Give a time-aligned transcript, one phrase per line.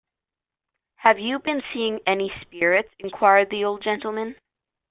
[0.95, 4.35] ‘Have you been seeing any spirits?’ inquired the old gentleman.